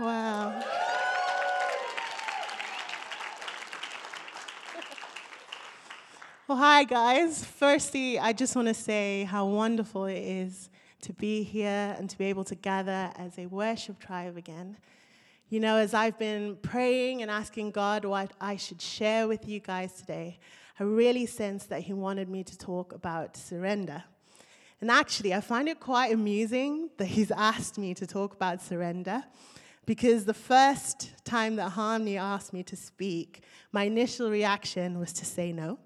[0.00, 0.58] Wow.
[6.48, 7.44] Well, hi, guys.
[7.44, 10.70] Firstly, I just want to say how wonderful it is
[11.02, 14.78] to be here and to be able to gather as a worship tribe again.
[15.50, 19.60] You know, as I've been praying and asking God what I should share with you
[19.60, 20.38] guys today,
[20.78, 24.04] I really sense that He wanted me to talk about surrender.
[24.80, 29.24] And actually, I find it quite amusing that He's asked me to talk about surrender
[29.86, 35.24] because the first time that Harmony asked me to speak, my initial reaction was to
[35.24, 35.78] say no.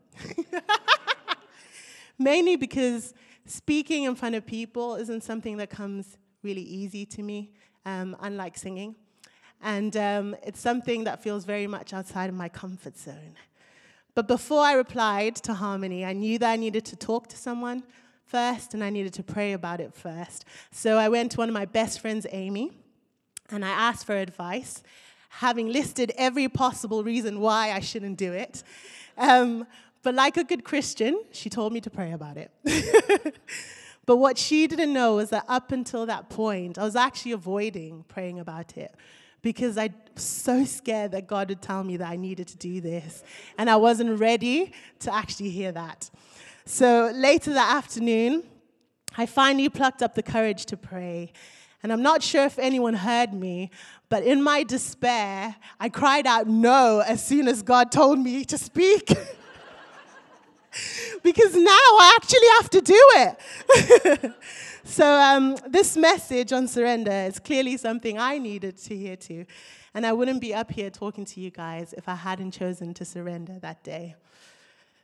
[2.18, 3.14] Mainly because
[3.46, 7.50] speaking in front of people isn't something that comes really easy to me,
[7.84, 8.94] um, unlike singing.
[9.62, 13.34] And um, it's something that feels very much outside of my comfort zone.
[14.14, 17.82] But before I replied to Harmony, I knew that I needed to talk to someone
[18.26, 20.44] first and I needed to pray about it first.
[20.70, 22.72] So I went to one of my best friends, Amy,
[23.50, 24.82] and I asked for advice,
[25.28, 28.62] having listed every possible reason why I shouldn't do it.
[29.18, 29.66] Um,
[30.02, 32.50] but like a good Christian, she told me to pray about it.
[34.06, 38.04] but what she didn't know was that up until that point, I was actually avoiding
[38.08, 38.94] praying about it
[39.42, 42.80] because I was so scared that God would tell me that I needed to do
[42.80, 43.22] this.
[43.58, 46.10] And I wasn't ready to actually hear that.
[46.64, 48.44] So later that afternoon,
[49.16, 51.32] I finally plucked up the courage to pray.
[51.84, 53.70] And I'm not sure if anyone heard me,
[54.08, 58.56] but in my despair, I cried out no as soon as God told me to
[58.56, 59.08] speak.
[61.22, 64.32] because now I actually have to do it.
[64.84, 69.44] so, um, this message on surrender is clearly something I needed to hear too.
[69.92, 73.04] And I wouldn't be up here talking to you guys if I hadn't chosen to
[73.04, 74.14] surrender that day.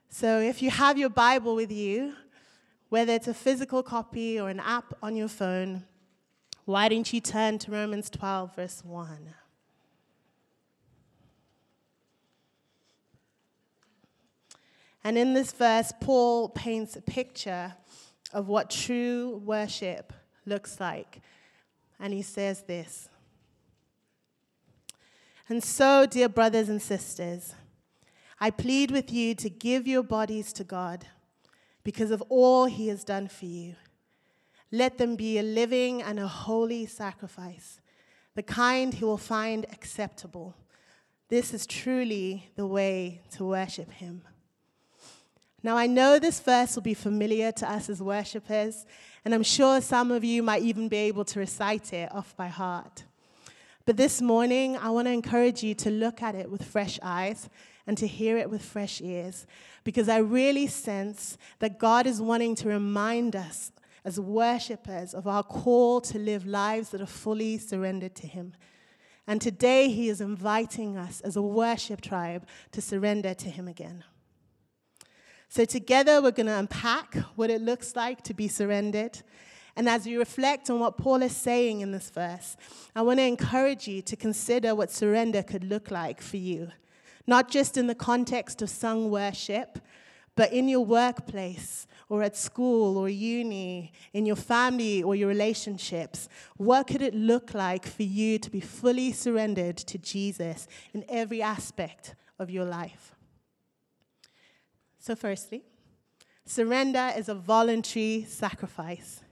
[0.08, 2.14] So, if you have your Bible with you,
[2.89, 5.84] whether it's a physical copy or an app on your phone,
[6.71, 9.35] why don't you turn to Romans 12, verse 1?
[15.03, 17.75] And in this verse, Paul paints a picture
[18.33, 20.13] of what true worship
[20.47, 21.20] looks like.
[21.98, 23.09] And he says this
[25.48, 27.55] And so, dear brothers and sisters,
[28.39, 31.07] I plead with you to give your bodies to God
[31.83, 33.75] because of all he has done for you.
[34.73, 37.81] Let them be a living and a holy sacrifice,
[38.35, 40.57] the kind he will find acceptable.
[41.29, 44.23] This is truly the way to worship him.
[45.63, 48.86] Now, I know this verse will be familiar to us as worshippers,
[49.25, 52.48] and I'm sure some of you might even be able to recite it off by
[52.48, 53.05] heart.
[53.85, 57.51] But this morning, I want to encourage you to look at it with fresh eyes
[57.86, 59.47] and to hear it with fresh ears,
[59.85, 63.73] because I really sense that God is wanting to remind us
[64.05, 68.55] as worshippers of our call to live lives that are fully surrendered to Him.
[69.27, 74.05] And today, He is inviting us as a worship tribe to surrender to Him again.
[75.48, 79.20] So, together, we're going to unpack what it looks like to be surrendered.
[79.77, 82.56] And as we reflect on what Paul is saying in this verse,
[82.94, 86.70] I want to encourage you to consider what surrender could look like for you,
[87.27, 89.78] not just in the context of sung worship,
[90.36, 96.29] but in your workplace or at school or uni, in your family or your relationships.
[96.57, 101.41] What could it look like for you to be fully surrendered to Jesus in every
[101.41, 103.14] aspect of your life?
[104.98, 105.63] So, firstly,
[106.45, 109.23] surrender is a voluntary sacrifice.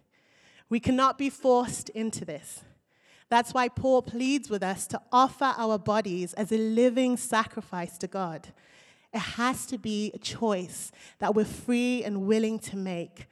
[0.69, 2.63] We cannot be forced into this.
[3.29, 8.07] That's why Paul pleads with us to offer our bodies as a living sacrifice to
[8.07, 8.49] God.
[9.13, 13.27] It has to be a choice that we're free and willing to make.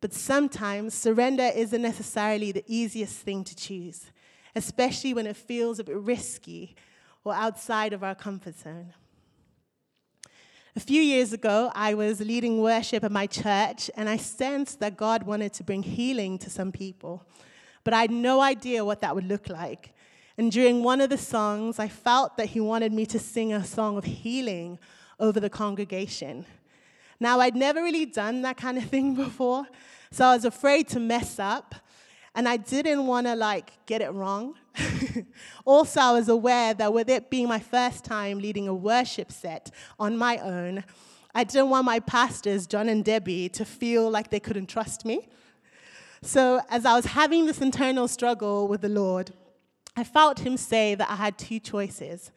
[0.00, 4.10] But sometimes surrender isn't necessarily the easiest thing to choose,
[4.54, 6.76] especially when it feels a bit risky
[7.24, 8.94] or outside of our comfort zone.
[10.74, 14.96] A few years ago, I was leading worship at my church, and I sensed that
[14.96, 17.26] God wanted to bring healing to some people.
[17.84, 19.92] But I had no idea what that would look like.
[20.38, 23.64] And during one of the songs, I felt that He wanted me to sing a
[23.64, 24.78] song of healing
[25.20, 26.46] over the congregation.
[27.20, 29.66] Now, I'd never really done that kind of thing before,
[30.10, 31.74] so I was afraid to mess up,
[32.34, 34.54] and I didn't want to like get it wrong.
[35.64, 39.70] also, I was aware that with it being my first time leading a worship set
[39.98, 40.82] on my own,
[41.34, 45.28] I didn't want my pastors, John and Debbie, to feel like they couldn't trust me.
[46.22, 49.32] So, as I was having this internal struggle with the Lord,
[49.96, 52.30] I felt Him say that I had two choices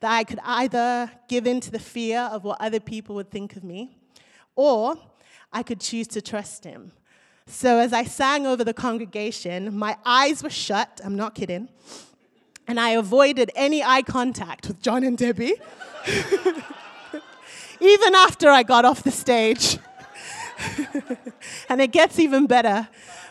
[0.00, 3.56] that I could either give in to the fear of what other people would think
[3.56, 3.96] of me,
[4.54, 4.96] or
[5.52, 6.92] I could choose to trust Him.
[7.46, 11.68] So, as I sang over the congregation, my eyes were shut, I'm not kidding,
[12.66, 15.54] and I avoided any eye contact with John and Debbie,
[17.80, 19.78] even after I got off the stage.
[21.68, 22.88] and it gets even better.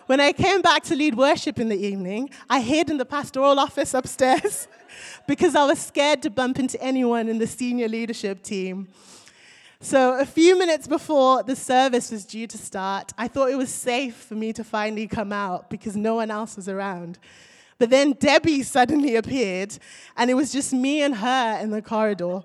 [0.08, 3.60] When I came back to lead worship in the evening, I hid in the pastoral
[3.60, 4.68] office upstairs
[5.28, 8.88] because I was scared to bump into anyone in the senior leadership team.
[9.82, 13.74] So, a few minutes before the service was due to start, I thought it was
[13.74, 17.18] safe for me to finally come out because no one else was around.
[17.80, 19.78] But then Debbie suddenly appeared,
[20.16, 22.42] and it was just me and her in the corridor.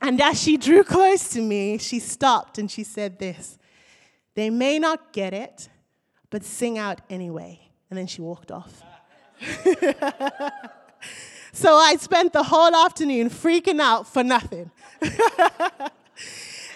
[0.00, 3.58] And as she drew close to me, she stopped and she said this
[4.34, 5.68] They may not get it,
[6.30, 7.60] but sing out anyway.
[7.90, 8.82] And then she walked off.
[11.52, 14.70] so I spent the whole afternoon freaking out for nothing.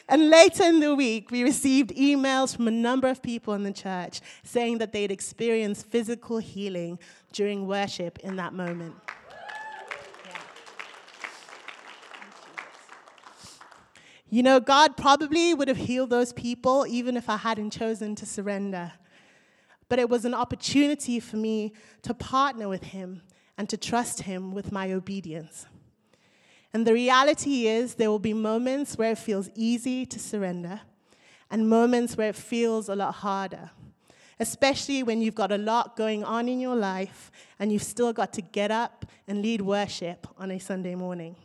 [0.09, 3.73] And later in the week, we received emails from a number of people in the
[3.73, 6.99] church saying that they'd experienced physical healing
[7.33, 8.95] during worship in that moment.
[14.29, 18.27] You know, God probably would have healed those people even if I hadn't chosen to
[18.27, 18.93] surrender.
[19.89, 21.73] But it was an opportunity for me
[22.03, 23.23] to partner with Him
[23.57, 25.67] and to trust Him with my obedience.
[26.73, 30.81] And the reality is, there will be moments where it feels easy to surrender
[31.51, 33.71] and moments where it feels a lot harder,
[34.41, 38.33] especially when you've got a lot going on in your life and you've still got
[38.33, 41.37] to get up and lead worship on a Sunday morning.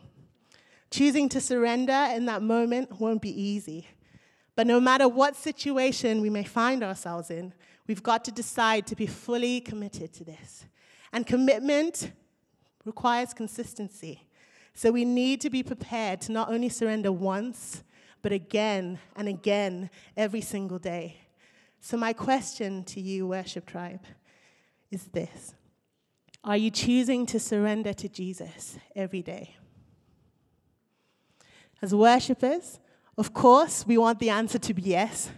[0.90, 3.86] Choosing to surrender in that moment won't be easy.
[4.56, 7.54] But no matter what situation we may find ourselves in,
[7.90, 10.64] we've got to decide to be fully committed to this.
[11.12, 12.12] And commitment
[12.84, 14.28] requires consistency.
[14.74, 17.82] So we need to be prepared to not only surrender once,
[18.22, 21.16] but again and again every single day.
[21.80, 24.04] So, my question to you, Worship Tribe,
[24.92, 25.54] is this
[26.44, 29.56] Are you choosing to surrender to Jesus every day?
[31.82, 32.78] As worshippers,
[33.18, 35.30] of course, we want the answer to be yes.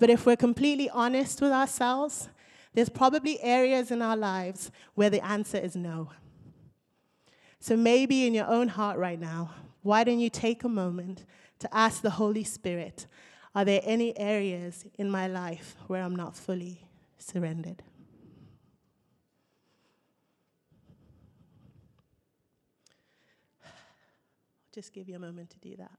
[0.00, 2.30] But if we're completely honest with ourselves,
[2.72, 6.10] there's probably areas in our lives where the answer is no.
[7.60, 9.50] So maybe in your own heart right now,
[9.82, 11.26] why don't you take a moment
[11.58, 13.06] to ask the Holy Spirit,
[13.54, 16.88] are there any areas in my life where I'm not fully
[17.18, 17.82] surrendered?
[23.62, 23.70] I'll
[24.72, 25.90] just give you a moment to do that.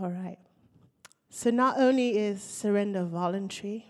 [0.00, 0.38] All right.
[1.30, 3.86] So, not only is surrender voluntary,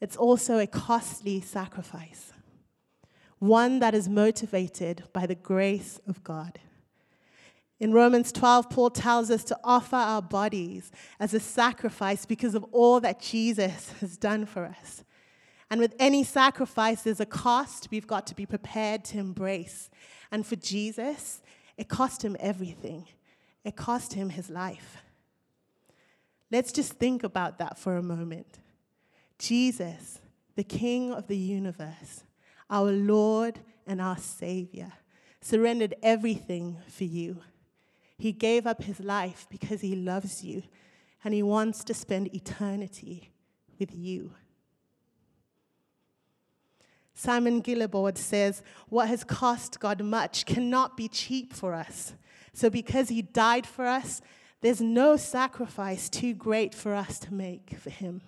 [0.00, 2.32] it's also a costly sacrifice,
[3.38, 6.58] one that is motivated by the grace of God.
[7.78, 10.90] In Romans 12, Paul tells us to offer our bodies
[11.20, 15.04] as a sacrifice because of all that Jesus has done for us.
[15.70, 19.90] And with any sacrifice, there's a cost we've got to be prepared to embrace.
[20.30, 21.42] And for Jesus,
[21.76, 23.06] it cost him everything,
[23.64, 25.02] it cost him his life.
[26.50, 28.58] Let's just think about that for a moment.
[29.38, 30.20] Jesus,
[30.54, 32.24] the King of the universe,
[32.70, 34.92] our Lord and our Savior,
[35.40, 37.42] surrendered everything for you.
[38.18, 40.62] He gave up his life because he loves you
[41.22, 43.32] and he wants to spend eternity
[43.78, 44.32] with you.
[47.14, 52.14] Simon Guillebaud says, What has cost God much cannot be cheap for us.
[52.52, 54.20] So, because he died for us,
[54.66, 58.20] there's no sacrifice too great for us to make for him.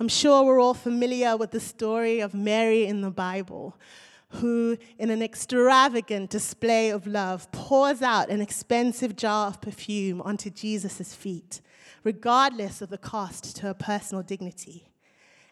[0.00, 3.76] I'm sure we're all familiar with the story of Mary in the Bible,
[4.30, 10.50] who, in an extravagant display of love, pours out an expensive jar of perfume onto
[10.50, 11.60] Jesus' feet,
[12.02, 14.88] regardless of the cost to her personal dignity.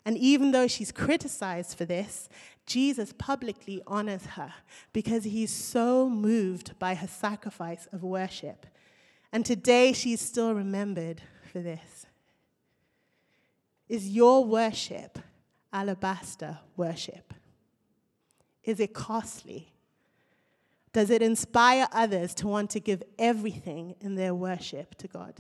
[0.05, 2.29] And even though she's criticized for this,
[2.67, 4.53] Jesus publicly honors her
[4.93, 8.67] because he's so moved by her sacrifice of worship
[9.37, 11.21] and today she's still remembered
[11.53, 12.07] for this.
[13.87, 15.19] Is your worship
[15.71, 17.35] alabaster worship?
[18.65, 19.75] Is it costly?
[20.95, 25.35] Does it inspire others to want to give everything in their worship to God?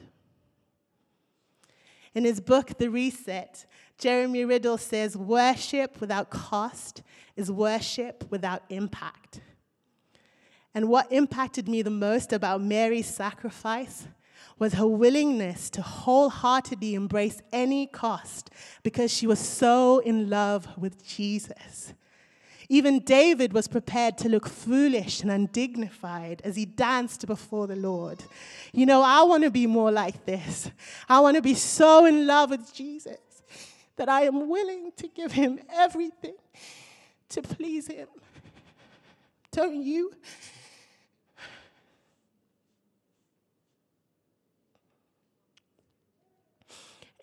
[2.14, 3.64] In his book, The Reset,
[3.96, 7.02] Jeremy Riddle says, Worship without cost
[7.34, 9.40] is worship without impact.
[10.76, 14.08] And what impacted me the most about Mary's sacrifice
[14.58, 18.50] was her willingness to wholeheartedly embrace any cost
[18.82, 21.94] because she was so in love with Jesus.
[22.68, 28.22] Even David was prepared to look foolish and undignified as he danced before the Lord.
[28.74, 30.70] You know, I want to be more like this.
[31.08, 33.16] I want to be so in love with Jesus
[33.96, 36.34] that I am willing to give him everything
[37.30, 38.08] to please him.
[39.52, 40.12] Don't you?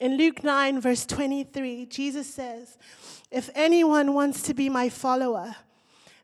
[0.04, 2.78] In Luke 9, verse 23, Jesus says,
[3.32, 5.56] If anyone wants to be my follower,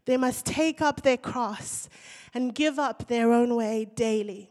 [0.03, 1.87] they must take up their cross
[2.33, 4.49] and give up their own way daily.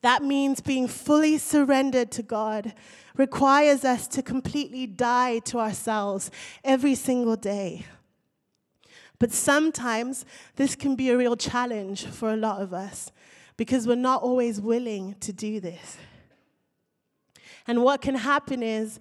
[0.00, 2.72] That means being fully surrendered to God
[3.18, 6.30] requires us to completely die to ourselves
[6.64, 7.84] every single day.
[9.18, 10.24] But sometimes
[10.56, 13.12] this can be a real challenge for a lot of us
[13.58, 15.98] because we're not always willing to do this.
[17.66, 18.98] And what can happen is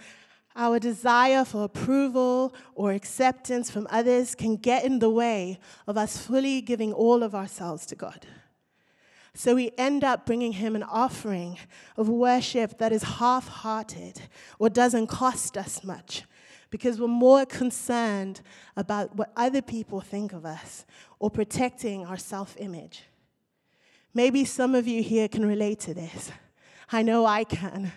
[0.55, 6.17] our desire for approval or acceptance from others can get in the way of us
[6.17, 8.25] fully giving all of ourselves to God.
[9.33, 11.57] So we end up bringing Him an offering
[11.95, 14.21] of worship that is half hearted
[14.59, 16.23] or doesn't cost us much
[16.69, 18.41] because we're more concerned
[18.75, 20.85] about what other people think of us
[21.19, 23.03] or protecting our self image.
[24.13, 26.31] Maybe some of you here can relate to this.
[26.91, 27.93] I know I can.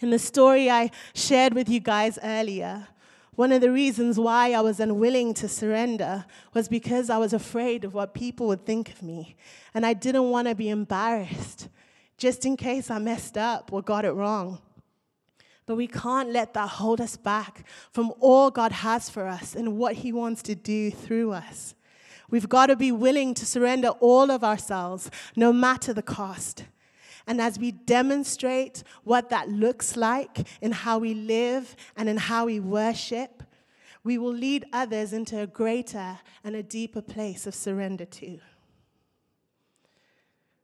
[0.00, 2.88] In the story I shared with you guys earlier,
[3.34, 7.84] one of the reasons why I was unwilling to surrender was because I was afraid
[7.84, 9.36] of what people would think of me.
[9.72, 11.68] And I didn't want to be embarrassed
[12.18, 14.58] just in case I messed up or got it wrong.
[15.64, 19.76] But we can't let that hold us back from all God has for us and
[19.76, 21.74] what He wants to do through us.
[22.30, 26.64] We've got to be willing to surrender all of ourselves, no matter the cost.
[27.26, 32.46] And as we demonstrate what that looks like in how we live and in how
[32.46, 33.42] we worship,
[34.04, 38.38] we will lead others into a greater and a deeper place of surrender to.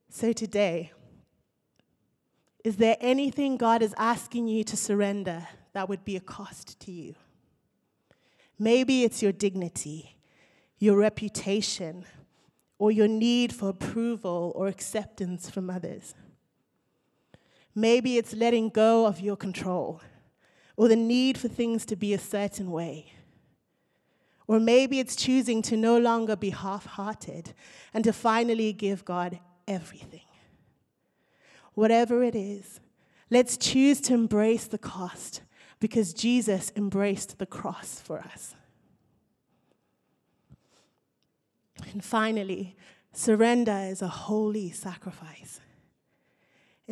[0.08, 0.92] So today,
[2.62, 6.92] is there anything God is asking you to surrender that would be a cost to
[6.92, 7.16] you?
[8.58, 10.16] Maybe it's your dignity,
[10.78, 12.04] your reputation,
[12.78, 16.14] or your need for approval or acceptance from others.
[17.74, 20.00] Maybe it's letting go of your control
[20.76, 23.12] or the need for things to be a certain way.
[24.46, 27.54] Or maybe it's choosing to no longer be half hearted
[27.94, 30.20] and to finally give God everything.
[31.74, 32.80] Whatever it is,
[33.30, 35.42] let's choose to embrace the cost
[35.80, 38.54] because Jesus embraced the cross for us.
[41.92, 42.76] And finally,
[43.12, 45.60] surrender is a holy sacrifice.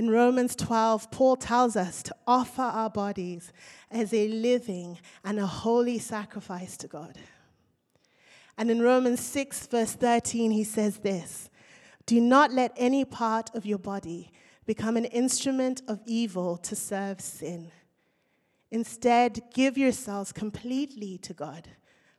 [0.00, 3.52] In Romans 12, Paul tells us to offer our bodies
[3.90, 7.18] as a living and a holy sacrifice to God.
[8.56, 11.50] And in Romans 6, verse 13, he says this
[12.06, 14.32] Do not let any part of your body
[14.64, 17.70] become an instrument of evil to serve sin.
[18.70, 21.68] Instead, give yourselves completely to God,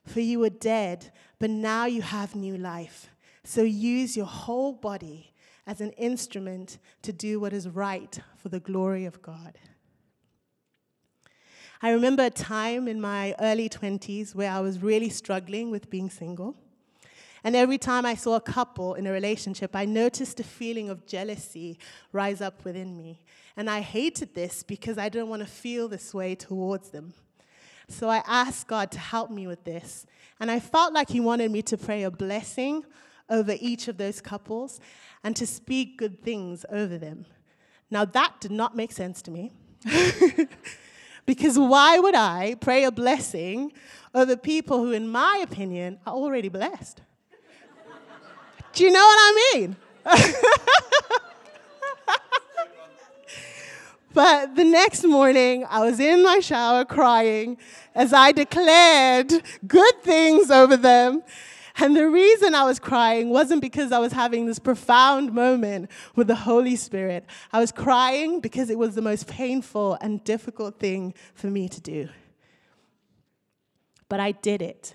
[0.06, 1.10] for you were dead,
[1.40, 3.10] but now you have new life.
[3.42, 5.31] So use your whole body
[5.66, 9.58] as an instrument to do what is right for the glory of God.
[11.80, 16.10] I remember a time in my early 20s where I was really struggling with being
[16.10, 16.56] single.
[17.44, 21.06] And every time I saw a couple in a relationship, I noticed a feeling of
[21.06, 21.78] jealousy
[22.12, 23.24] rise up within me.
[23.56, 27.14] And I hated this because I didn't want to feel this way towards them.
[27.88, 30.06] So I asked God to help me with this.
[30.38, 32.84] And I felt like He wanted me to pray a blessing
[33.28, 34.78] over each of those couples
[35.24, 37.26] and to speak good things over them.
[37.90, 39.52] Now, that did not make sense to me.
[41.26, 43.72] because why would I pray a blessing
[44.14, 47.02] over people who, in my opinion, are already blessed?
[48.72, 49.76] Do you know what I mean?
[54.14, 57.58] but the next morning, I was in my shower crying
[57.94, 59.30] as I declared
[59.66, 61.22] good things over them
[61.76, 66.26] and the reason I was crying wasn't because I was having this profound moment with
[66.26, 67.24] the Holy Spirit.
[67.52, 71.80] I was crying because it was the most painful and difficult thing for me to
[71.80, 72.08] do.
[74.08, 74.94] But I did it.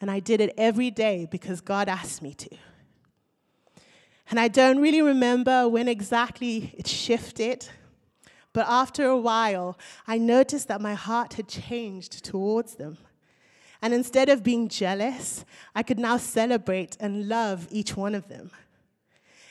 [0.00, 2.50] And I did it every day because God asked me to.
[4.28, 7.68] And I don't really remember when exactly it shifted.
[8.52, 9.78] But after a while,
[10.08, 12.98] I noticed that my heart had changed towards them.
[13.82, 18.52] And instead of being jealous, I could now celebrate and love each one of them.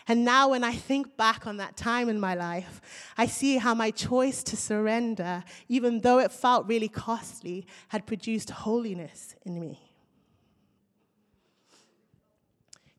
[0.07, 2.81] And now, when I think back on that time in my life,
[3.17, 8.49] I see how my choice to surrender, even though it felt really costly, had produced
[8.49, 9.79] holiness in me.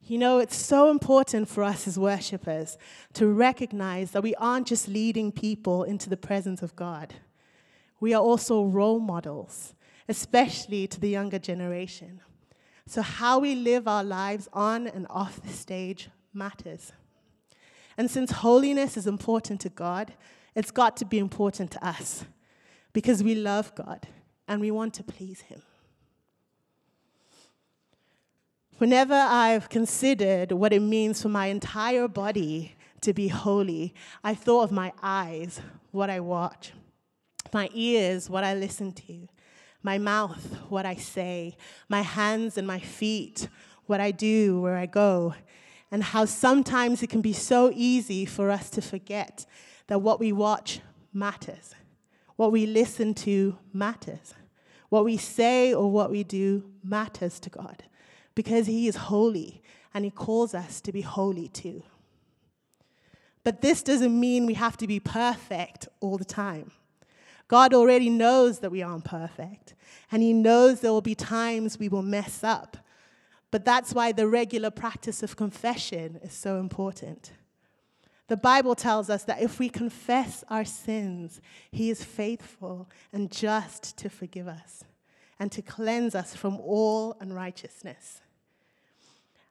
[0.05, 2.77] You know, it's so important for us as worshippers
[3.13, 7.15] to recognize that we aren't just leading people into the presence of God,
[7.99, 9.73] we are also role models
[10.07, 12.21] especially to the younger generation.
[12.85, 16.91] So, how we live our lives on and off the stage matters.
[17.97, 20.13] And since holiness is important to God,
[20.55, 22.25] it's got to be important to us
[22.91, 24.07] because we love God
[24.47, 25.61] and we want to please Him.
[28.77, 33.93] Whenever I've considered what it means for my entire body to be holy,
[34.23, 36.73] I thought of my eyes, what I watch,
[37.53, 39.27] my ears, what I listen to,
[39.83, 41.55] my mouth, what I say,
[41.89, 43.47] my hands and my feet,
[43.85, 45.35] what I do, where I go,
[45.91, 49.45] and how sometimes it can be so easy for us to forget
[49.87, 50.79] that what we watch
[51.13, 51.75] matters,
[52.37, 54.33] what we listen to matters,
[54.89, 57.83] what we say or what we do matters to God
[58.35, 59.61] because He is holy
[59.93, 61.83] and He calls us to be holy too.
[63.43, 66.71] But this doesn't mean we have to be perfect all the time.
[67.53, 69.75] God already knows that we aren't perfect,
[70.11, 72.77] and He knows there will be times we will mess up.
[73.51, 77.33] But that's why the regular practice of confession is so important.
[78.27, 81.41] The Bible tells us that if we confess our sins,
[81.71, 84.83] He is faithful and just to forgive us
[85.37, 88.21] and to cleanse us from all unrighteousness.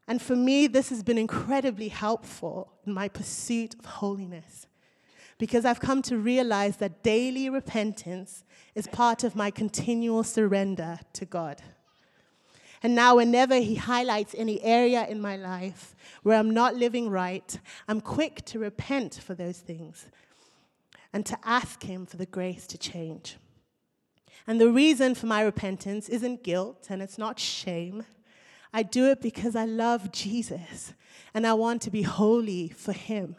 [0.09, 4.67] And for me, this has been incredibly helpful in my pursuit of holiness
[5.43, 8.45] because I've come to realize that daily repentance
[8.77, 11.61] is part of my continual surrender to God.
[12.81, 17.59] And now, whenever He highlights any area in my life where I'm not living right,
[17.89, 20.07] I'm quick to repent for those things
[21.13, 23.37] and to ask Him for the grace to change.
[24.47, 28.05] And the reason for my repentance isn't guilt and it's not shame.
[28.73, 30.95] I do it because I love Jesus
[31.35, 33.35] and I want to be holy for Him.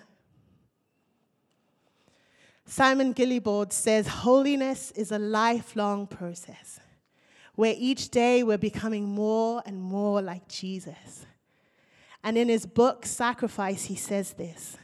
[2.65, 6.79] Simon Guillebaud says holiness is a lifelong process
[7.55, 11.25] where each day we're becoming more and more like Jesus.
[12.23, 14.77] And in his book, Sacrifice, he says this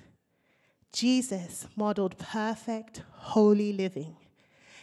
[0.91, 4.17] Jesus modeled perfect, holy living.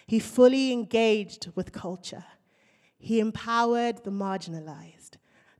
[0.06, 2.24] He fully engaged with culture.
[2.98, 5.16] He empowered the marginalized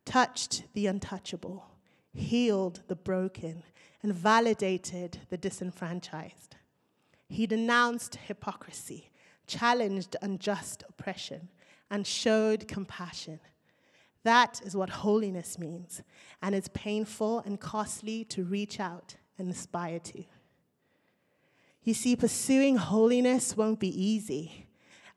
[0.07, 1.67] touched the untouchable,
[2.15, 3.63] healed the broken,
[4.03, 6.56] and validated the disenfranchised.
[7.29, 9.11] He denounced hypocrisy,
[9.47, 11.49] challenged unjust oppression,
[11.91, 13.41] and showed compassion.
[14.23, 16.03] That is what holiness means,
[16.43, 20.25] and it's painful and costly to reach out and aspire to.
[21.83, 24.67] You see, pursuing holiness won't be easy,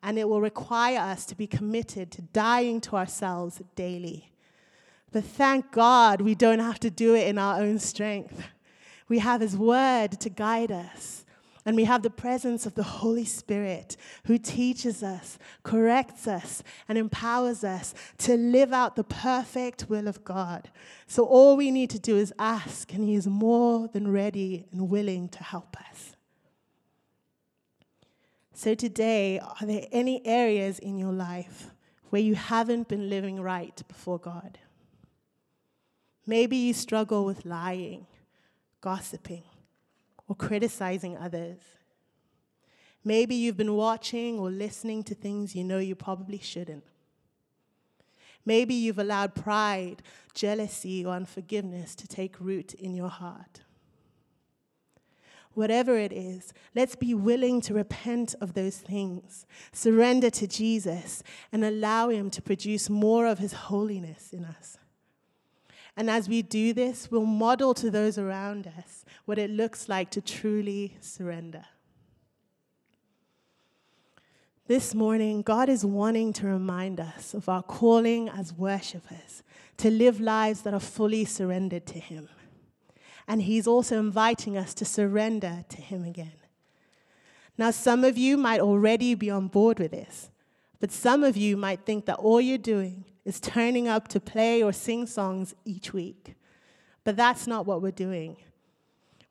[0.04, 4.30] and it will require us to be committed to dying to ourselves daily
[5.12, 8.44] but thank God we don't have to do it in our own strength.
[9.08, 11.26] We have His Word to guide us.
[11.70, 16.98] And we have the presence of the Holy Spirit who teaches us, corrects us, and
[16.98, 20.72] empowers us to live out the perfect will of God.
[21.06, 24.90] So all we need to do is ask, and He is more than ready and
[24.90, 26.16] willing to help us.
[28.56, 31.68] So today, are there any areas in your life
[32.10, 34.58] where you haven't been living right before God?
[36.26, 38.08] Maybe you struggle with lying,
[38.82, 39.44] gossiping,
[40.30, 41.58] or criticizing others.
[43.04, 46.84] Maybe you've been watching or listening to things you know you probably shouldn't.
[48.46, 50.02] Maybe you've allowed pride,
[50.34, 53.62] jealousy, or unforgiveness to take root in your heart.
[55.54, 61.66] Whatever it is, let's be willing to repent of those things, surrender to Jesus, and
[61.66, 64.78] allow Him to produce more of His holiness in us.
[66.00, 70.10] And as we do this, we'll model to those around us what it looks like
[70.12, 71.66] to truly surrender.
[74.68, 79.44] This morning, God is wanting to remind us of our calling as worshippers
[79.76, 82.30] to live lives that are fully surrendered to Him.
[83.28, 86.32] And He's also inviting us to surrender to Him again.
[87.58, 90.30] Now, some of you might already be on board with this,
[90.80, 94.62] but some of you might think that all you're doing is turning up to play
[94.62, 96.36] or sing songs each week.
[97.06, 98.38] But that's not what we're doing.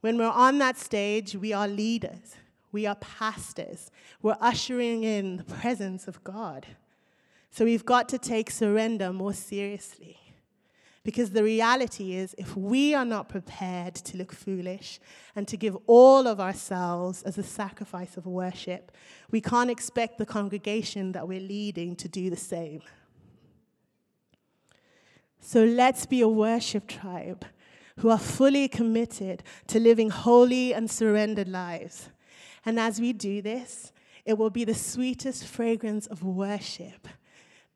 [0.00, 2.36] When we're on that stage, we are leaders,
[2.70, 3.90] we are pastors,
[4.22, 6.66] we're ushering in the presence of God.
[7.50, 10.18] So we've got to take surrender more seriously.
[11.02, 15.00] Because the reality is, if we are not prepared to look foolish
[15.34, 18.92] and to give all of ourselves as a sacrifice of worship,
[19.30, 22.82] we can't expect the congregation that we're leading to do the same.
[25.40, 27.44] So let's be a worship tribe
[27.98, 32.10] who are fully committed to living holy and surrendered lives.
[32.64, 33.92] And as we do this,
[34.24, 37.08] it will be the sweetest fragrance of worship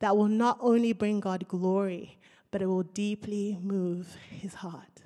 [0.01, 2.18] that will not only bring God glory,
[2.51, 5.03] but it will deeply move his heart.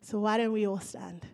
[0.00, 1.26] So, why don't we all stand?